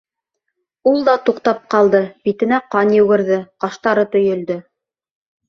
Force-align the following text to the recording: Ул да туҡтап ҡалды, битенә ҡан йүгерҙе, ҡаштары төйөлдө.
Ул 0.91 0.95
да 1.09 1.13
туҡтап 1.27 1.59
ҡалды, 1.73 2.01
битенә 2.31 2.59
ҡан 2.77 2.95
йүгерҙе, 2.97 3.39
ҡаштары 3.67 4.09
төйөлдө. 4.17 4.59